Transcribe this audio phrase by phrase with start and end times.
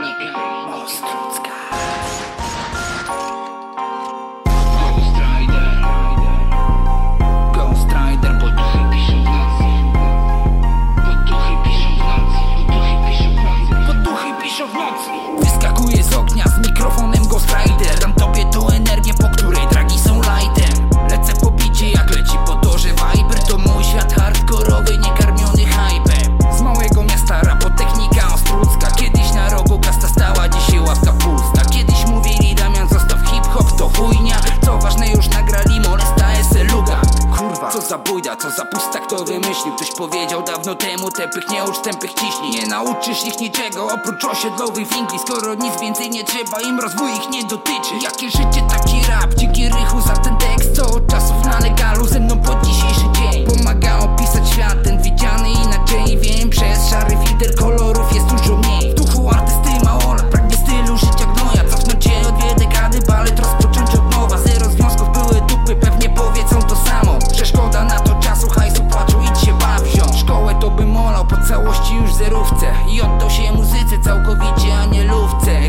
[0.00, 0.32] Dominika
[4.72, 5.68] Ghost Rider.
[7.52, 9.68] Ghost Rider, bo duchy piszą w nocy.
[10.96, 12.42] Bo duchy piszą w nocy.
[12.66, 13.74] Bo duchy piszą w nocy.
[13.86, 15.10] Bo duchy piszą w nocy.
[15.40, 18.19] Wyskakuje z oknia z mikrofonem Ghost Rider.
[37.80, 39.74] Co za bójda, co za pusta, kto wymyślił?
[39.76, 44.88] Ktoś powiedział dawno temu, tępych nie ucz, tępych ciśnij Nie nauczysz ich niczego, oprócz osiedlowych
[44.88, 47.94] winkli Skoro nic więcej nie trzeba, im rozwój ich nie dotyczy.
[48.02, 48.89] Jakie życie takie
[72.24, 72.66] zerówce.
[72.88, 75.59] I oddał się muzyce całkowicie, a nie lówce.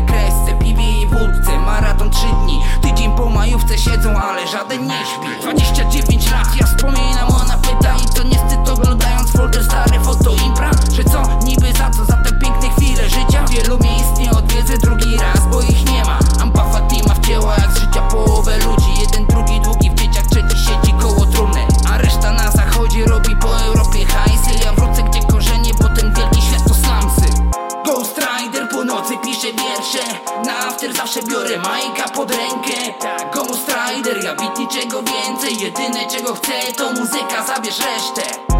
[29.48, 29.98] jeszcze
[30.46, 32.94] Na after zawsze biorę Majka pod rękę.
[33.32, 35.60] Komu strider, ja bit niczego więcej?
[35.60, 38.51] Jedyne czego chcę to muzyka, zabierz resztę.